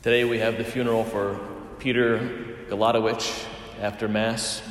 [0.00, 1.40] Today we have the funeral for
[1.80, 2.20] Peter
[2.68, 3.44] Galadowicz
[3.80, 4.62] after Mass.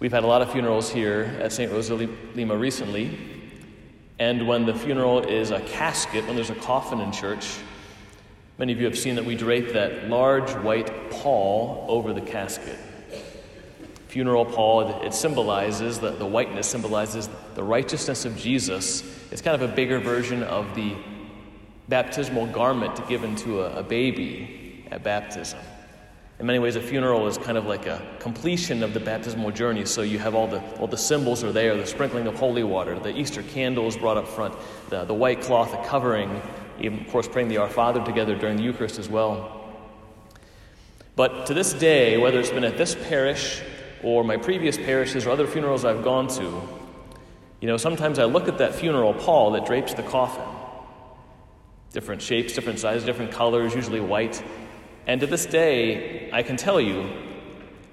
[0.00, 1.70] We've had a lot of funerals here at St.
[1.70, 2.00] Rose of
[2.34, 3.16] Lima recently,
[4.18, 7.56] and when the funeral is a casket, when there's a coffin in church,
[8.58, 12.80] many of you have seen that we drape that large white pall over the casket.
[14.08, 19.04] Funeral pall, it symbolizes, the, the whiteness symbolizes the righteousness of Jesus.
[19.30, 20.96] It's kind of a bigger version of the
[21.88, 25.58] baptismal garment given to a, a baby at baptism.
[26.38, 29.86] In many ways, a funeral is kind of like a completion of the baptismal journey.
[29.86, 32.98] So you have all the, all the symbols are there the sprinkling of holy water,
[32.98, 34.54] the Easter candle is brought up front,
[34.90, 36.42] the, the white cloth, the covering,
[36.78, 39.52] even, of course, praying the Our Father together during the Eucharist as well.
[41.14, 43.62] But to this day, whether it's been at this parish
[44.02, 46.62] or my previous parishes or other funerals I've gone to,
[47.62, 50.55] you know, sometimes I look at that funeral pall that drapes the coffin
[51.96, 54.42] different shapes, different sizes, different colors, usually white.
[55.06, 57.08] And to this day, I can tell you,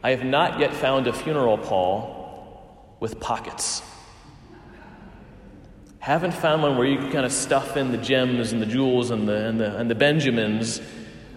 [0.03, 3.81] I have not yet found a funeral pall with pockets.
[5.99, 9.09] Haven't found one where you can kind of stuff in the gems and the jewels
[9.09, 10.81] and the, and the, and the Benjamins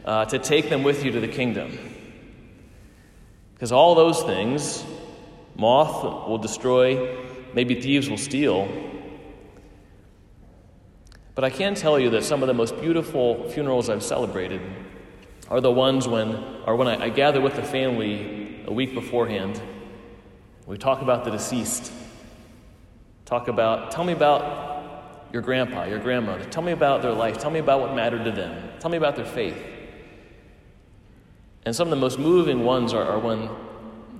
[0.05, 1.79] uh, to take them with you to the kingdom.
[3.55, 4.85] Because all those things,
[5.55, 7.17] moth will destroy,
[7.55, 8.69] maybe thieves will steal,
[11.37, 14.61] but I can tell you that some of the most beautiful funerals I've celebrated
[15.49, 16.35] are the ones when,
[16.67, 19.61] or when I, I gather with the family a week beforehand.
[20.67, 21.93] We talk about the deceased.
[23.27, 26.45] Talk about, tell me about your grandpa, your grandmother.
[26.47, 27.37] Tell me about their life.
[27.37, 28.71] Tell me about what mattered to them.
[28.81, 29.57] Tell me about their faith.
[31.67, 33.51] And some of the most moving ones are, are when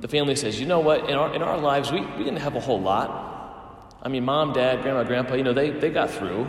[0.01, 2.57] the family says, you know what, in our, in our lives, we, we didn't have
[2.57, 3.97] a whole lot.
[4.03, 6.47] I mean, mom, dad, grandma, grandpa, you know, they, they got through.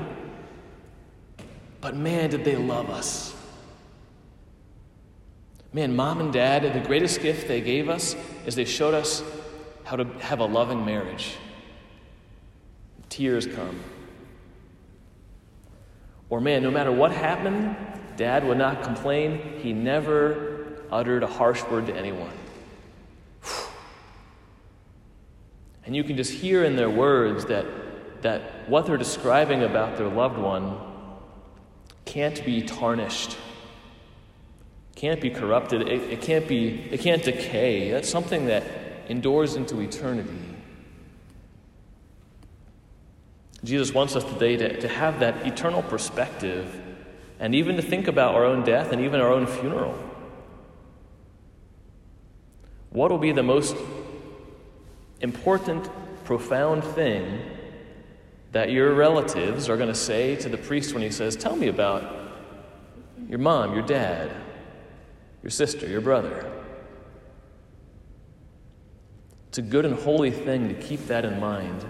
[1.88, 3.34] But man, did they love us.
[5.72, 8.14] Man, mom and dad, the greatest gift they gave us
[8.46, 9.24] is they showed us
[9.86, 11.38] how to have a loving marriage.
[13.08, 13.80] Tears come.
[16.30, 17.78] Or, man, no matter what happened,
[18.18, 19.58] dad would not complain.
[19.60, 22.34] He never uttered a harsh word to anyone.
[25.86, 27.66] And you can just hear in their words that,
[28.24, 30.97] that what they're describing about their loved one
[32.08, 33.38] can't be tarnished,
[34.96, 37.92] can't be corrupted, it, it, can't be, it can't decay.
[37.92, 38.64] That's something that
[39.10, 40.40] endures into eternity.
[43.64, 46.82] Jesus wants us today to, to have that eternal perspective
[47.40, 49.96] and even to think about our own death and even our own funeral.
[52.90, 53.76] What will be the most
[55.20, 55.90] important,
[56.24, 57.42] profound thing
[58.58, 61.68] that your relatives are going to say to the priest when he says, Tell me
[61.68, 62.04] about
[63.30, 64.32] your mom, your dad,
[65.44, 66.52] your sister, your brother.
[69.50, 71.86] It's a good and holy thing to keep that in mind.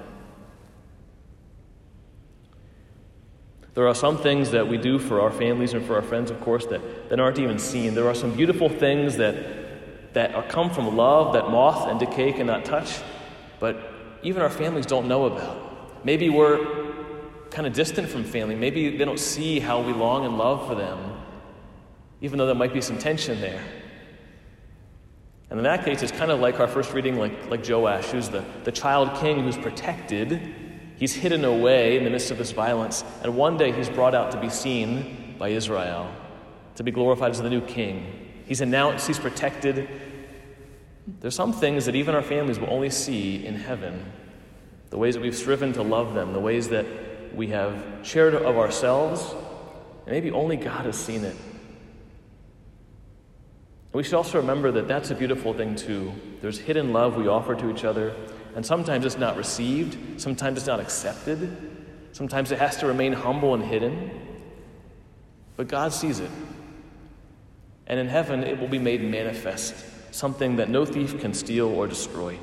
[3.73, 6.41] There are some things that we do for our families and for our friends, of
[6.41, 7.95] course, that, that aren't even seen.
[7.95, 12.33] There are some beautiful things that, that are, come from love that moth and decay
[12.33, 12.99] cannot touch,
[13.61, 13.89] but
[14.21, 15.66] even our families don't know about.
[16.07, 16.65] Maybe we're
[17.49, 18.55] kind of distant from family.
[18.55, 20.97] Maybe they don't see how we long and love for them,
[22.21, 23.61] even though there might be some tension there.
[25.49, 28.29] And in that case, it's kind of like our first reading, like, like Joash, who's
[28.29, 30.55] the, the child king who's protected.
[30.95, 34.31] He's hidden away in the midst of this violence, and one day he's brought out
[34.31, 36.09] to be seen by Israel,
[36.75, 38.31] to be glorified as the new king.
[38.45, 39.89] He's announced, he's protected.
[41.19, 44.05] There's some things that even our families will only see in heaven
[44.89, 46.85] the ways that we've striven to love them, the ways that
[47.35, 49.33] we have shared of ourselves,
[50.05, 51.35] and maybe only God has seen it.
[53.93, 56.13] We should also remember that that's a beautiful thing, too.
[56.41, 58.15] There's hidden love we offer to each other,
[58.55, 61.55] and sometimes it's not received, sometimes it's not accepted,
[62.11, 64.11] sometimes it has to remain humble and hidden.
[65.55, 66.29] But God sees it.
[67.87, 69.75] And in heaven, it will be made manifest,
[70.13, 72.37] something that no thief can steal or destroy.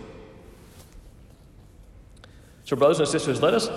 [2.64, 3.68] So, brothers and sisters, let us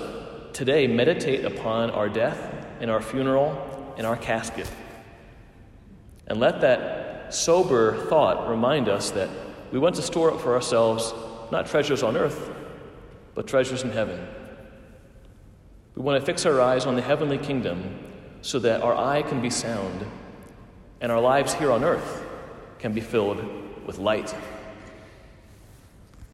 [0.54, 4.70] today meditate upon our death and our funeral and our casket.
[6.28, 9.30] And let that sober thought remind us that
[9.72, 11.14] we want to store up for ourselves
[11.52, 12.50] not treasures on earth,
[13.36, 14.26] but treasures in heaven.
[15.96, 18.00] We want to fix our eyes on the heavenly kingdom
[18.42, 20.06] so that our eye can be sound
[21.02, 22.26] and our lives here on earth
[22.80, 23.44] can be filled
[23.86, 24.34] with light.